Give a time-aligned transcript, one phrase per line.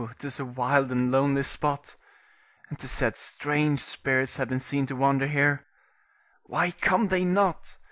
[0.17, 1.95] 'Tis a wild and lonely spot,
[2.69, 5.67] and 'tis said strange spirits have been seen to wander here.
[6.45, 7.77] Why come they not?